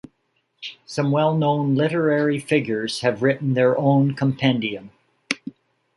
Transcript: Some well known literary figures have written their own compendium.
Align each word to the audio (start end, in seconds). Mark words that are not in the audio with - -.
Some 0.87 1.11
well 1.11 1.37
known 1.37 1.75
literary 1.75 2.39
figures 2.39 3.01
have 3.01 3.21
written 3.21 3.53
their 3.53 3.77
own 3.77 4.15
compendium. 4.15 4.89